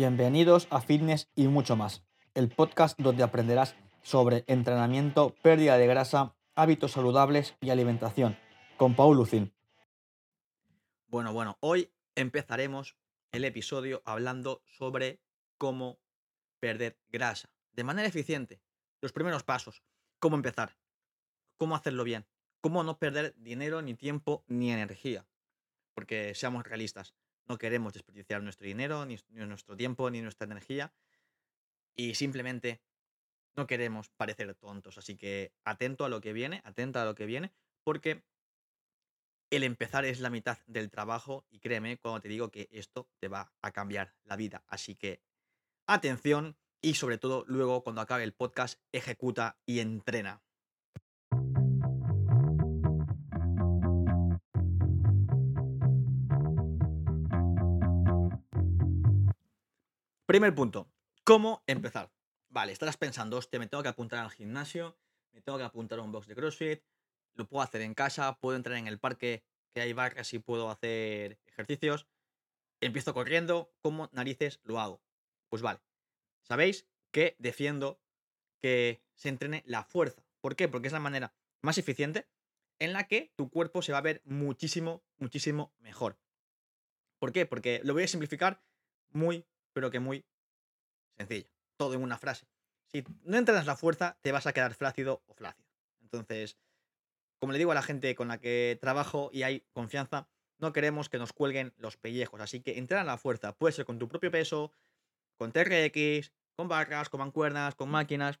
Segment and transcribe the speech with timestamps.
[0.00, 2.02] Bienvenidos a Fitness y mucho más,
[2.32, 8.38] el podcast donde aprenderás sobre entrenamiento, pérdida de grasa, hábitos saludables y alimentación,
[8.78, 9.52] con Paul Lucin.
[11.08, 12.96] Bueno, bueno, hoy empezaremos
[13.30, 15.20] el episodio hablando sobre
[15.58, 15.98] cómo
[16.60, 18.62] perder grasa de manera eficiente.
[19.02, 19.82] Los primeros pasos,
[20.18, 20.78] cómo empezar,
[21.58, 22.24] cómo hacerlo bien,
[22.62, 25.26] cómo no perder dinero, ni tiempo, ni energía.
[25.92, 27.14] Porque seamos realistas,
[27.46, 30.92] no queremos desperdiciar nuestro dinero, ni, nuestro tiempo, ni nuestra energía.
[31.94, 32.80] Y simplemente
[33.56, 34.98] no queremos parecer tontos.
[34.98, 38.22] Así que atento a lo que viene, atenta a lo que viene, porque
[39.50, 43.28] el empezar es la mitad del trabajo y créeme cuando te digo que esto te
[43.28, 44.62] va a cambiar la vida.
[44.68, 45.20] Así que
[45.86, 50.42] atención y sobre todo luego cuando acabe el podcast ejecuta y entrena.
[60.30, 60.88] Primer punto,
[61.24, 62.12] ¿cómo empezar?
[62.50, 64.96] Vale, estarás pensando, hostia, me tengo que apuntar al gimnasio,
[65.32, 66.84] me tengo que apuntar a un box de CrossFit,
[67.34, 69.42] lo puedo hacer en casa, puedo entrar en el parque
[69.74, 72.06] que hay barras y puedo hacer ejercicios.
[72.80, 75.02] Empiezo corriendo, ¿cómo narices lo hago?
[75.48, 75.80] Pues vale,
[76.42, 78.00] sabéis que defiendo
[78.62, 80.22] que se entrene la fuerza.
[80.40, 80.68] ¿Por qué?
[80.68, 82.28] Porque es la manera más eficiente
[82.78, 86.20] en la que tu cuerpo se va a ver muchísimo, muchísimo mejor.
[87.18, 87.46] ¿Por qué?
[87.46, 88.62] Porque lo voy a simplificar
[89.08, 89.44] muy,
[89.80, 90.26] pero que muy
[91.16, 91.48] sencilla.
[91.78, 92.46] Todo en una frase.
[92.92, 95.66] Si no entrenas la fuerza, te vas a quedar flácido o flácido.
[96.02, 96.58] Entonces,
[97.38, 101.08] como le digo a la gente con la que trabajo y hay confianza, no queremos
[101.08, 102.42] que nos cuelguen los pellejos.
[102.42, 103.54] Así que entrena la fuerza.
[103.54, 104.70] Puede ser con tu propio peso,
[105.38, 108.38] con TRX, con barras, con mancuernas, con máquinas,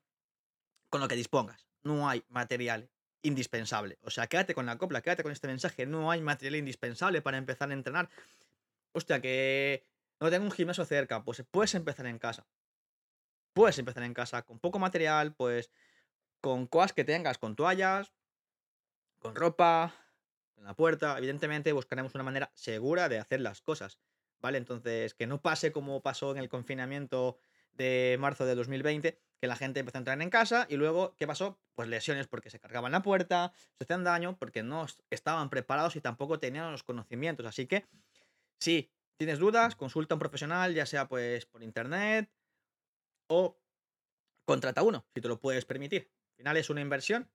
[0.90, 1.66] con lo que dispongas.
[1.82, 2.90] No hay material
[3.22, 3.98] indispensable.
[4.02, 5.86] O sea, quédate con la copla, quédate con este mensaje.
[5.86, 8.10] No hay material indispensable para empezar a entrenar.
[8.92, 9.86] Hostia, que
[10.20, 11.24] no tengo un gimnasio cerca.
[11.24, 12.46] Pues puedes empezar en casa.
[13.52, 15.70] Puedes empezar en casa con poco material, pues
[16.40, 18.12] con cosas que tengas, con toallas,
[19.18, 19.94] con ropa,
[20.56, 21.18] en la puerta.
[21.18, 23.98] Evidentemente buscaremos una manera segura de hacer las cosas.
[24.40, 24.56] ¿Vale?
[24.56, 27.38] Entonces, que no pase como pasó en el confinamiento
[27.72, 31.26] de marzo de 2020, que la gente empezó a entrar en casa y luego, ¿qué
[31.26, 31.58] pasó?
[31.74, 36.00] Pues lesiones porque se cargaban la puerta, se hacían daño porque no estaban preparados y
[36.00, 37.44] tampoco tenían los conocimientos.
[37.46, 37.86] Así que,
[38.58, 38.90] si
[39.20, 42.32] tienes dudas, consulta a un profesional, ya sea pues por internet
[43.28, 43.60] o
[44.46, 46.10] contrata uno, si te lo puedes permitir.
[46.30, 47.30] Al final es una inversión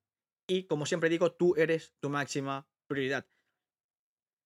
[0.48, 3.28] y, como siempre digo, tú eres tu máxima prioridad.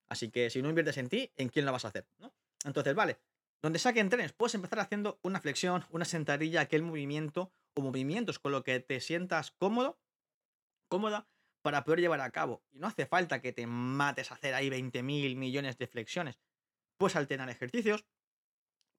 [0.10, 2.10] Así que si no inviertes en ti, ¿en quién lo vas a hacer?
[2.18, 2.34] ¿no?
[2.66, 3.22] Entonces, vale,
[3.62, 8.38] donde sea que entrenes, puedes empezar haciendo una flexión, una sentadilla, aquel movimiento o movimientos
[8.38, 9.98] con lo que te sientas cómodo,
[10.90, 11.30] cómoda,
[11.62, 12.66] para poder llevar a cabo.
[12.70, 16.38] Y no hace falta que te mates a hacer ahí 20.000 millones de flexiones.
[17.00, 18.06] Puedes alternar ejercicios.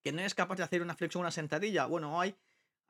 [0.02, 1.84] Que no eres capaz de hacer una flexión, una sentadilla.
[1.84, 2.34] Bueno, hay,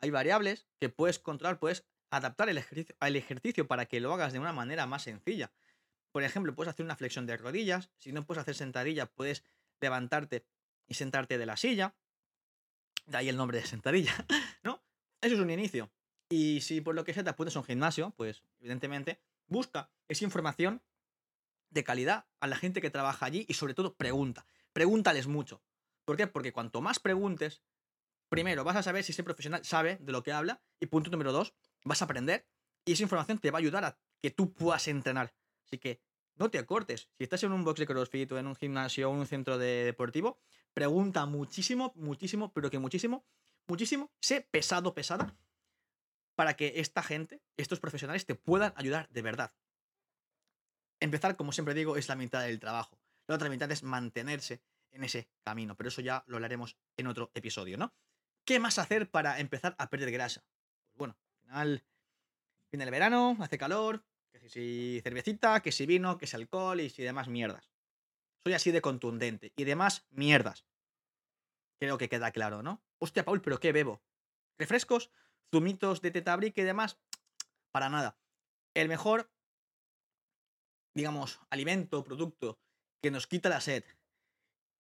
[0.00, 4.32] hay variables que puedes controlar, puedes adaptar el ejercicio, al ejercicio para que lo hagas
[4.32, 5.52] de una manera más sencilla.
[6.12, 7.90] Por ejemplo, puedes hacer una flexión de rodillas.
[7.98, 9.44] Si no puedes hacer sentadilla, puedes
[9.80, 10.46] levantarte
[10.86, 11.96] y sentarte de la silla.
[13.06, 14.14] De ahí el nombre de sentadilla,
[14.62, 14.80] ¿no?
[15.20, 15.90] Eso es un inicio.
[16.28, 20.24] Y si por lo que sea te apuntas a un gimnasio, pues evidentemente busca esa
[20.24, 20.80] información
[21.70, 24.46] de calidad a la gente que trabaja allí y sobre todo pregunta.
[24.72, 25.62] Pregúntales mucho.
[26.04, 26.26] ¿Por qué?
[26.26, 27.62] Porque cuanto más preguntes,
[28.28, 31.32] primero vas a saber si ese profesional sabe de lo que habla y punto número
[31.32, 31.54] dos,
[31.84, 32.46] vas a aprender
[32.84, 35.34] y esa información te va a ayudar a que tú puedas entrenar.
[35.64, 36.00] Así que
[36.36, 37.10] no te acortes.
[37.18, 39.58] Si estás en un box de CrossFit o en un gimnasio o en un centro
[39.58, 40.38] de deportivo,
[40.72, 43.26] pregunta muchísimo, muchísimo, pero que muchísimo,
[43.66, 45.36] muchísimo, sé pesado, pesada,
[46.34, 49.52] para que esta gente, estos profesionales, te puedan ayudar de verdad.
[51.00, 52.99] Empezar, como siempre digo, es la mitad del trabajo.
[53.30, 54.60] La otra mitad es mantenerse
[54.90, 57.94] en ese camino, pero eso ya lo hablaremos en otro episodio, ¿no?
[58.44, 60.44] ¿Qué más hacer para empezar a perder grasa?
[60.88, 61.86] Pues bueno, al final
[62.72, 66.90] viene el verano, hace calor, que si cervecita, que si vino, que si alcohol y
[66.90, 67.70] si demás mierdas.
[68.42, 69.52] Soy así de contundente.
[69.54, 70.66] Y demás mierdas.
[71.78, 72.82] Creo que queda claro, ¿no?
[72.98, 74.02] Hostia, Paul, ¿pero qué bebo?
[74.58, 75.12] ¿Refrescos?
[75.52, 76.98] ¿Zumitos de tetabric y demás?
[77.70, 78.18] Para nada.
[78.74, 79.30] El mejor,
[80.94, 82.58] digamos, alimento, producto
[83.02, 83.84] que nos quita la sed,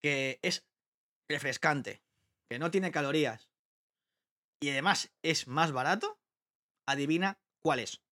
[0.02, 0.66] que es
[1.28, 2.02] refrescante,
[2.48, 3.50] que no tiene calorías
[4.62, 6.18] y además es más barato,
[6.86, 8.02] adivina cuál es.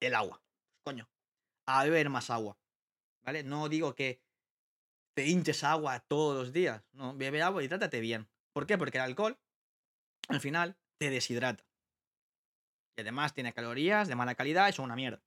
[0.00, 0.42] El agua.
[0.84, 1.08] Coño,
[1.66, 2.58] a beber más agua.
[3.24, 3.44] ¿Vale?
[3.44, 4.20] No digo que
[5.14, 6.82] te hinches agua todos los días.
[6.92, 8.28] No, bebe agua y trátate bien.
[8.52, 8.76] ¿Por qué?
[8.76, 9.38] Porque el alcohol,
[10.28, 11.64] al final, te deshidrata.
[12.96, 15.22] Y además tiene calorías de mala calidad y son una mierda.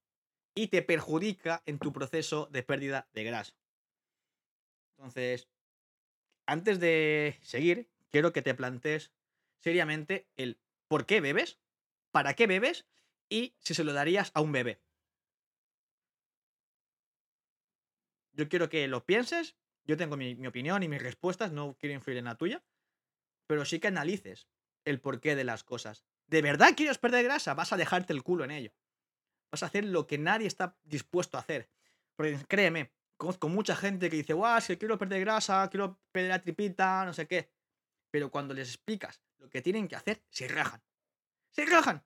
[0.58, 3.54] Y te perjudica en tu proceso de pérdida de grasa.
[4.98, 5.48] Entonces,
[6.48, 9.12] antes de seguir, quiero que te plantees
[9.60, 11.60] seriamente el por qué bebes,
[12.10, 12.88] para qué bebes
[13.30, 14.82] y si se lo darías a un bebé.
[18.34, 19.56] Yo quiero que lo pienses,
[19.86, 22.64] yo tengo mi, opinión y mis respuestas, no quiero influir en la tuya,
[23.46, 24.48] pero sí que analices
[24.86, 26.04] el porqué de las cosas.
[26.26, 27.54] ¿De verdad quieres perder grasa?
[27.54, 28.74] Vas a dejarte el culo en ello.
[29.52, 31.70] Vas a hacer lo que nadie está dispuesto a hacer.
[32.16, 36.42] Porque créeme, conozco mucha gente que dice, guau, si quiero perder grasa, quiero perder la
[36.42, 37.52] tripita, no sé qué.
[38.12, 40.84] Pero cuando les explicas lo que tienen que hacer, se rajan.
[41.52, 42.06] Se rajan.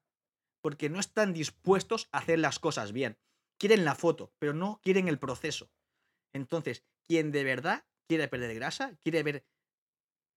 [0.61, 3.17] Porque no están dispuestos a hacer las cosas bien.
[3.57, 5.71] Quieren la foto, pero no quieren el proceso.
[6.33, 9.45] Entonces, quien de verdad quiere perder grasa, quiere ver,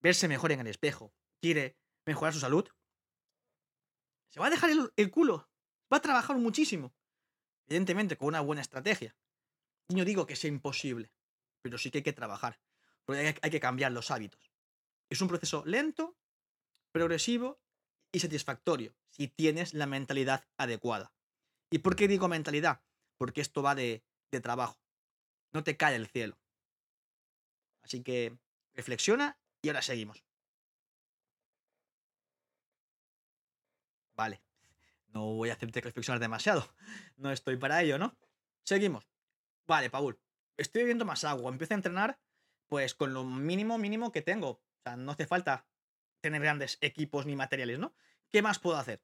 [0.01, 1.77] verse mejor en el espejo, quiere
[2.07, 2.69] mejorar su salud,
[4.31, 5.49] se va a dejar el, el culo.
[5.95, 6.93] Va a trabajar muchísimo.
[7.69, 9.17] Evidentemente, con una buena estrategia.
[9.89, 11.13] Y no digo que sea imposible,
[11.63, 12.59] pero sí que hay que trabajar.
[13.05, 14.51] Porque hay, que cambiar los hábitos.
[15.09, 16.19] Es un proceso lento,
[16.91, 17.61] progresivo
[18.11, 21.15] y satisfactorio si tienes la mentalidad adecuada.
[21.71, 22.83] ¿Y por qué digo mentalidad?
[23.17, 24.03] Porque esto va de
[24.43, 24.81] trabajo.
[25.53, 26.37] No te cae el cielo.
[27.85, 28.37] Así que
[28.73, 30.25] reflexiona y ahora seguimos.
[34.17, 34.43] Vale.
[35.15, 36.69] No voy a hacerte reflexionar demasiado.
[37.17, 38.19] No estoy para ello, ¿no?
[38.65, 39.09] Seguimos.
[39.67, 40.21] Vale, Paul.
[40.59, 41.51] Estoy bebiendo más agua.
[41.51, 42.21] Empiezo a entrenar,
[42.69, 44.51] pues con lo mínimo, mínimo que tengo.
[44.51, 45.67] O sea, no hace falta
[46.21, 47.95] tener grandes equipos ni materiales, ¿no?
[48.31, 49.03] ¿Qué más puedo hacer?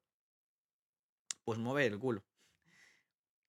[1.44, 2.24] Pues mover el culo.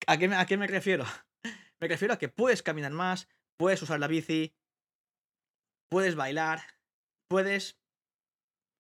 [0.08, 1.06] ¿A qué, ¿A qué me refiero?
[1.80, 4.56] Me refiero a que puedes caminar más, puedes usar la bici,
[5.90, 6.62] puedes bailar,
[7.28, 7.82] puedes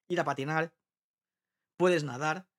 [0.07, 0.71] ir a patinar,
[1.77, 2.50] puedes nadar.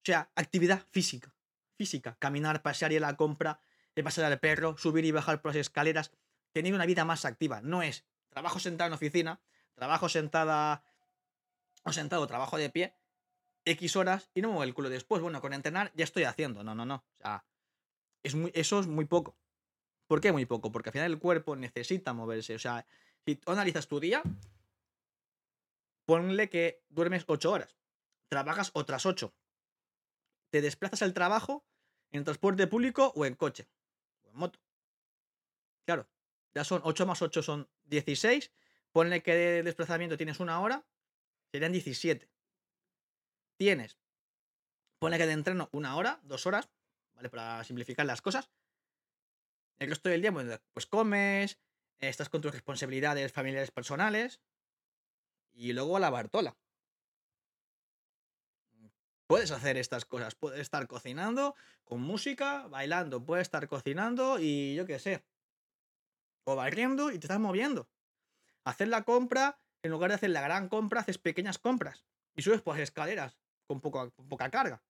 [0.00, 1.34] O sea, actividad física.
[1.76, 2.16] Física.
[2.18, 3.60] Caminar, pasear, ir a la compra,
[3.94, 6.12] de pasar al perro, subir y bajar por las escaleras.
[6.52, 7.60] Tener una vida más activa.
[7.60, 9.40] No es trabajo sentado en oficina,
[9.74, 10.84] trabajo sentada
[11.84, 12.94] o sentado, trabajo de pie,
[13.64, 15.22] X horas y no muevo el culo después.
[15.22, 16.64] Bueno, con entrenar ya estoy haciendo.
[16.64, 16.96] No, no, no.
[16.96, 17.44] O sea,
[18.22, 19.36] es muy, eso es muy poco.
[20.06, 20.72] ¿Por qué muy poco?
[20.72, 22.54] Porque al final el cuerpo necesita moverse.
[22.54, 22.86] O sea,
[23.24, 24.22] si tú analizas tu día,
[26.04, 27.76] ponle que duermes 8 horas,
[28.28, 29.32] trabajas otras 8,
[30.50, 31.64] te desplazas al trabajo
[32.10, 33.68] en transporte público o en coche
[34.22, 34.60] o en moto.
[35.86, 36.08] Claro,
[36.54, 38.52] ya son 8 más 8 son 16.
[38.92, 40.84] Ponle que de desplazamiento tienes una hora,
[41.52, 42.28] serían 17.
[43.56, 43.98] Tienes,
[44.98, 46.70] ponle que de entreno una hora, dos horas,
[47.14, 47.30] ¿vale?
[47.30, 48.50] Para simplificar las cosas.
[49.78, 51.58] El resto del día, pues, pues comes,
[51.98, 54.40] estás con tus responsabilidades familiares personales
[55.52, 56.56] y luego a la Bartola.
[59.30, 61.54] Puedes hacer estas cosas, puedes estar cocinando
[61.84, 65.24] con música, bailando, puedes estar cocinando y yo qué sé.
[66.42, 67.88] O barriendo y te estás moviendo.
[68.64, 72.04] Hacer la compra, en lugar de hacer la gran compra, haces pequeñas compras.
[72.34, 73.38] Y subes por las escaleras
[73.68, 74.82] con, poca carga.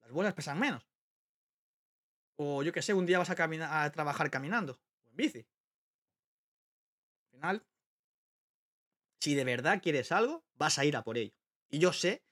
[0.00, 0.88] Las bolas pesan menos.
[2.36, 4.80] O yo qué sé, un día vas a, caminar, a trabajar caminando.
[5.04, 5.46] O en bici.
[7.24, 7.66] Al final,
[9.20, 11.34] si de verdad quieres algo, vas a ir a por ello.
[11.68, 12.24] Y yo sé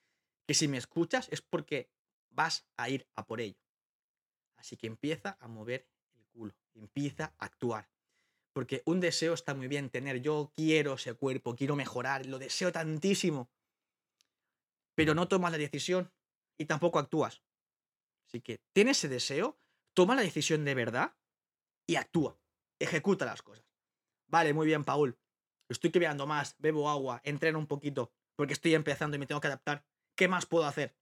[0.47, 1.91] que si me escuchas es porque
[2.31, 3.59] vas a ir a por ello.
[4.57, 7.91] Así que empieza a mover el culo, empieza a actuar.
[8.53, 12.71] Porque un deseo está muy bien tener, yo quiero ese cuerpo, quiero mejorar, lo deseo
[12.71, 13.51] tantísimo.
[14.95, 16.13] Pero no tomas la decisión
[16.57, 17.43] y tampoco actúas.
[18.27, 19.59] Así que tienes ese deseo,
[19.93, 21.17] toma la decisión de verdad
[21.87, 22.39] y actúa.
[22.79, 23.65] Ejecuta las cosas.
[24.29, 25.19] Vale, muy bien, Paul.
[25.69, 29.49] Estoy creando más, bebo agua, entreno un poquito, porque estoy empezando y me tengo que
[29.49, 29.85] adaptar.
[30.17, 30.97] ¿Qué más puedo hacer?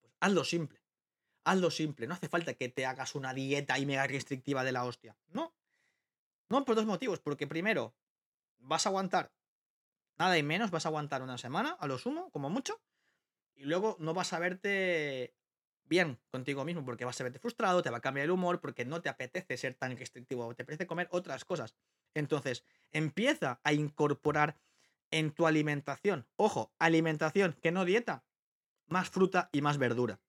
[0.00, 0.80] Pues hazlo simple.
[1.44, 2.06] Hazlo simple.
[2.06, 5.16] No hace falta que te hagas una dieta y mega restrictiva de la hostia.
[5.28, 5.54] No.
[6.48, 7.20] No por dos motivos.
[7.20, 7.94] Porque primero,
[8.58, 9.32] vas a aguantar
[10.18, 12.80] nada y menos, vas a aguantar una semana, a lo sumo, como mucho.
[13.54, 15.34] Y luego no vas a verte
[15.84, 18.84] bien contigo mismo porque vas a verte frustrado, te va a cambiar el humor porque
[18.84, 21.74] no te apetece ser tan restrictivo, te apetece comer otras cosas.
[22.14, 24.58] Entonces, empieza a incorporar
[25.10, 26.28] en tu alimentación.
[26.36, 28.24] Ojo, alimentación, que no dieta.
[28.88, 30.20] Más fruta y más verdura.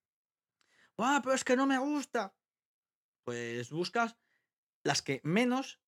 [0.98, 2.36] ¡Ah, pero es que no me gusta!
[3.24, 4.18] Pues buscas
[4.84, 5.80] las que menos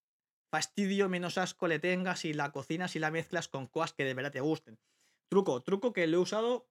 [0.51, 4.13] fastidio, menos asco le tengas y la cocinas y la mezclas con cosas que de
[4.13, 4.79] verdad te gusten.
[5.29, 6.69] Truco, truco que lo he usado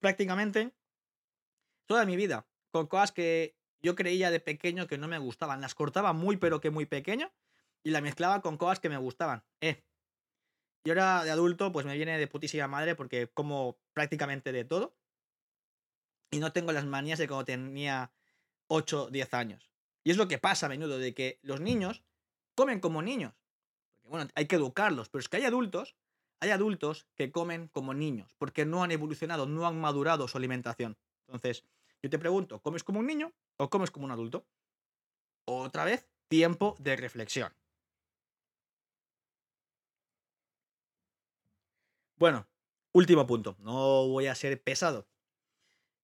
[0.00, 0.74] prácticamente
[1.86, 2.46] toda mi vida.
[2.70, 5.60] Con cosas que yo creía de pequeño que no me gustaban.
[5.60, 7.32] Las cortaba muy pero que muy pequeño
[7.84, 9.44] y la mezclaba con cosas que me gustaban.
[9.60, 9.84] Eh,
[10.84, 14.96] y ahora de adulto, pues me viene de putísima madre porque como prácticamente de todo.
[16.30, 18.12] Y no tengo las manías de cuando tenía
[18.68, 19.70] 8, 10 años.
[20.02, 22.02] Y es lo que pasa a menudo, de que los niños
[22.54, 23.34] comen como niños.
[24.00, 25.94] Porque bueno, hay que educarlos, pero es que hay adultos
[26.42, 30.98] hay adultos que comen como niños porque no han evolucionado, no han madurado su alimentación.
[31.28, 31.64] Entonces,
[32.02, 34.44] yo te pregunto, ¿comes como un niño o comes como un adulto?
[35.44, 37.54] Otra vez, tiempo de reflexión.
[42.22, 42.48] Bueno,
[42.92, 45.08] último punto, no voy a ser pesado.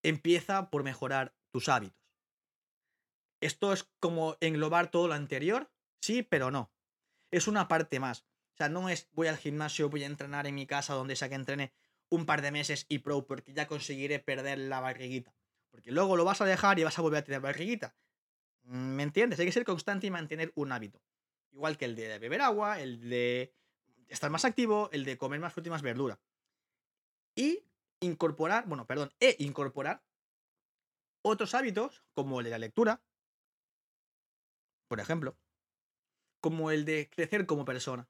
[0.02, 2.02] Empieza por mejorar tus hábitos.
[3.40, 5.70] Esto es como englobar todo lo anterior,
[6.02, 6.72] sí, pero no.
[7.30, 8.22] Es una parte más.
[8.22, 11.28] O sea, no es voy al gimnasio, voy a entrenar en mi casa donde sea
[11.28, 11.72] que entrene
[12.08, 15.36] un par de meses y pro porque ya conseguiré perder la barriguita.
[15.70, 17.94] Porque luego lo vas a dejar y vas a volver a tener barriguita.
[18.64, 19.38] ¿Me entiendes?
[19.38, 21.00] Hay que ser constante y mantener un hábito.
[21.52, 23.54] Igual que el de beber agua, el de
[24.08, 26.20] estar más activo, el de comer más fruta y más verdura.
[27.36, 27.64] Y
[28.00, 30.02] incorporar, bueno, perdón, e incorporar
[31.22, 33.02] otros hábitos como el de la lectura,
[34.88, 35.36] por ejemplo,
[36.40, 38.08] como el de crecer como persona.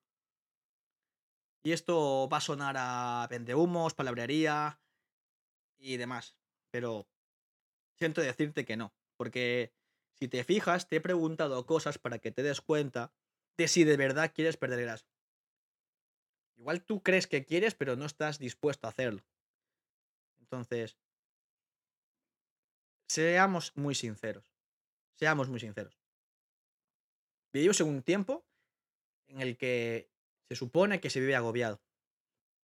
[1.64, 4.80] Y esto va a sonar a vendehumos, palabrería
[5.76, 6.36] y demás.
[6.70, 7.08] Pero
[7.98, 8.94] siento decirte que no.
[9.16, 9.72] Porque
[10.14, 13.12] si te fijas, te he preguntado cosas para que te des cuenta
[13.56, 15.06] de si de verdad quieres perder grasa.
[16.58, 19.22] Igual tú crees que quieres, pero no estás dispuesto a hacerlo.
[20.40, 20.98] Entonces,
[23.08, 24.52] seamos muy sinceros.
[25.14, 25.98] Seamos muy sinceros.
[27.52, 28.44] Vivimos en un tiempo
[29.28, 30.10] en el que
[30.48, 31.80] se supone que se vive agobiado.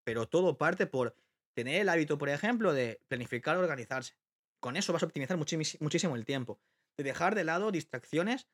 [0.03, 1.15] Pero todo parte por
[1.53, 4.15] tener el hábito, por ejemplo, de planificar, organizarse.
[4.59, 6.59] Con eso vas a optimizar muchísimo el tiempo.
[6.97, 8.47] De dejar de lado distracciones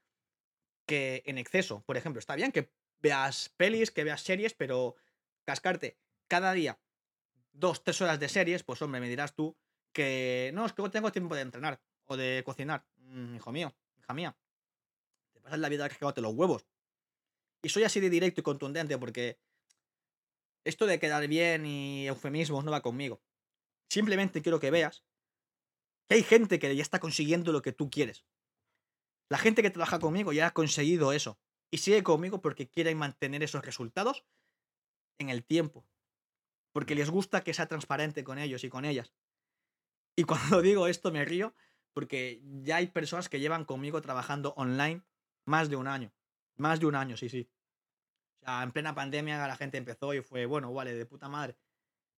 [0.86, 1.81] que en exceso.
[1.86, 4.96] Por ejemplo, está bien que veas pelis, que veas series, pero
[5.50, 6.79] cascarte cada día
[7.53, 9.58] dos, tres horas de series, pues hombre, me dirás tú
[9.91, 12.86] que no, es que no tengo tiempo de entrenar o de cocinar.
[12.98, 14.38] Mm, hijo mío, hija mía.
[15.34, 16.68] Te pasas la vida cascándote los huevos.
[17.63, 19.39] Y soy así de directo y contundente porque
[20.63, 23.20] esto de quedar bien y eufemismos no va conmigo.
[23.89, 25.03] Simplemente quiero que veas
[26.08, 28.24] que hay gente que ya está consiguiendo lo que tú quieres.
[29.29, 31.39] La gente que trabaja conmigo ya ha conseguido eso.
[31.72, 34.25] Y sigue conmigo porque quiere mantener esos resultados
[35.19, 35.85] en el tiempo.
[36.73, 39.13] Porque les gusta que sea transparente con ellos y con ellas.
[40.15, 41.53] Y cuando digo esto me río
[41.93, 45.03] porque ya hay personas que llevan conmigo trabajando online
[45.45, 46.13] más de un año.
[46.57, 47.49] Más de un año, sí, sí.
[48.41, 51.57] O sea, en plena pandemia la gente empezó y fue, bueno, vale, de puta madre.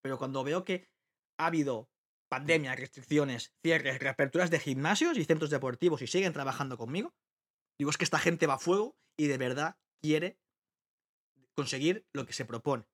[0.02, 0.90] Pero cuando veo que
[1.38, 1.90] ha habido
[2.30, 7.14] pandemia, restricciones, cierres, reaperturas de gimnasios y centros deportivos y siguen trabajando conmigo,
[7.78, 10.40] digo, es que esta gente va a fuego y de verdad quiere
[11.56, 12.86] conseguir lo que se propone.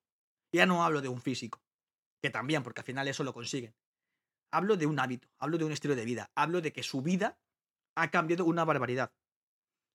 [0.57, 1.61] Ya no hablo de un físico,
[2.19, 3.75] que también, porque al final eso lo consiguen.
[4.51, 7.39] Hablo de un hábito, hablo de un estilo de vida, hablo de que su vida
[7.93, 9.13] ha cambiado una barbaridad.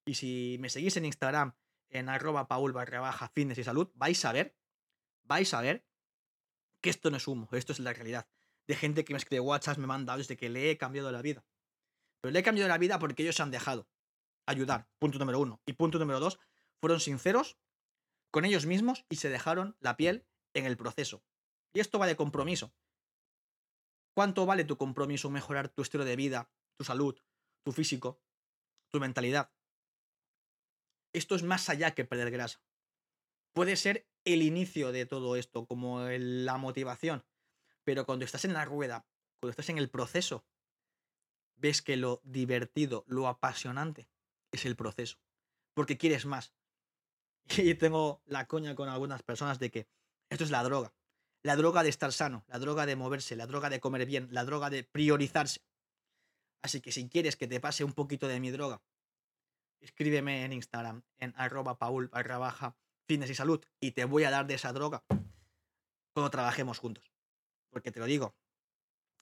[0.06, 1.56] Y si me seguís en Instagram,
[1.88, 4.56] en arroba paul barra baja fitness y salud, vais a ver,
[5.24, 5.84] vais a ver
[6.80, 8.28] que esto no es humo, esto es la realidad.
[8.68, 11.44] De gente que me escribe WhatsApp, me manda desde que le he cambiado la vida.
[12.20, 13.88] Pero le he cambiado la vida porque ellos se han dejado
[14.46, 15.60] ayudar, punto número uno.
[15.66, 16.38] Y punto número dos,
[16.78, 17.58] fueron sinceros
[18.30, 21.22] con ellos mismos y se dejaron la piel en el proceso.
[21.72, 22.74] Y esto va de compromiso.
[24.14, 27.18] ¿Cuánto vale tu compromiso mejorar tu estilo de vida, tu salud,
[27.64, 28.20] tu físico,
[28.90, 29.50] tu mentalidad?
[31.14, 32.62] Esto es más allá que perder grasa.
[33.52, 37.24] Puede ser el inicio de todo esto, como la motivación.
[37.84, 39.06] Pero cuando estás en la rueda,
[39.40, 40.46] cuando estás en el proceso,
[41.56, 44.08] ves que lo divertido, lo apasionante
[44.52, 45.18] es el proceso.
[45.74, 46.54] Porque quieres más.
[47.58, 49.88] Y tengo la coña con algunas personas de que
[50.32, 50.94] esto es la droga.
[51.42, 54.44] La droga de estar sano, la droga de moverse, la droga de comer bien, la
[54.44, 55.60] droga de priorizarse.
[56.62, 58.80] Así que si quieres que te pase un poquito de mi droga,
[59.80, 64.46] escríbeme en Instagram, en arroba paul baja fitness y salud, y te voy a dar
[64.46, 65.04] de esa droga
[66.14, 67.12] cuando trabajemos juntos.
[67.68, 68.34] Porque te lo digo,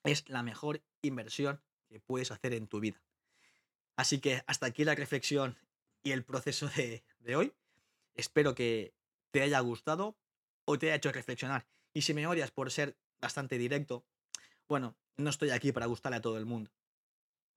[0.04, 3.02] es la mejor inversión que puedes hacer en tu vida.
[3.96, 5.58] Así que hasta aquí la reflexión
[6.04, 7.52] y el proceso de hoy.
[8.14, 8.94] Espero que
[9.32, 10.16] te haya gustado
[10.70, 11.66] o te haya hecho reflexionar.
[11.92, 14.04] Y si me odias por ser bastante directo,
[14.68, 16.70] bueno, no estoy aquí para gustarle a todo el mundo.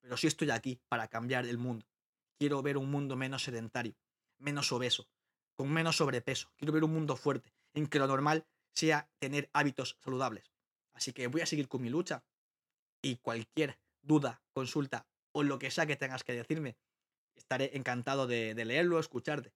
[0.01, 1.85] Pero sí estoy aquí para cambiar el mundo.
[2.39, 3.95] Quiero ver un mundo menos sedentario,
[4.39, 5.07] menos obeso,
[5.55, 6.51] con menos sobrepeso.
[6.57, 10.51] Quiero ver un mundo fuerte, en que lo normal sea tener hábitos saludables.
[10.93, 12.23] Así que voy a seguir con mi lucha.
[13.03, 16.77] Y cualquier duda, consulta o lo que sea que tengas que decirme,
[17.35, 19.53] estaré encantado de, de leerlo, escucharte.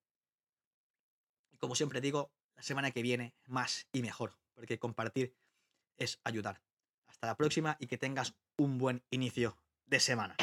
[1.52, 5.36] Y como siempre digo, la semana que viene más y mejor, porque compartir
[5.98, 6.62] es ayudar.
[7.06, 10.36] Hasta la próxima y que tengas un buen inicio de semana.